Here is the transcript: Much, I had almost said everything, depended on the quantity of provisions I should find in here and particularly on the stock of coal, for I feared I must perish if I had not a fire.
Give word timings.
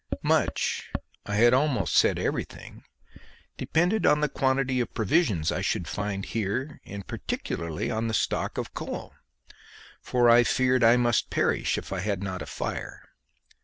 Much, 0.23 0.91
I 1.27 1.35
had 1.35 1.53
almost 1.53 1.95
said 1.95 2.17
everything, 2.17 2.83
depended 3.55 4.03
on 4.03 4.19
the 4.19 4.29
quantity 4.29 4.79
of 4.79 4.95
provisions 4.95 5.51
I 5.51 5.61
should 5.61 5.87
find 5.87 6.23
in 6.25 6.31
here 6.31 6.81
and 6.85 7.05
particularly 7.05 7.91
on 7.91 8.07
the 8.07 8.15
stock 8.15 8.57
of 8.57 8.73
coal, 8.73 9.13
for 10.01 10.27
I 10.27 10.43
feared 10.43 10.83
I 10.83 10.97
must 10.97 11.29
perish 11.29 11.77
if 11.77 11.93
I 11.93 11.99
had 11.99 12.23
not 12.23 12.41
a 12.41 12.47
fire. 12.47 13.09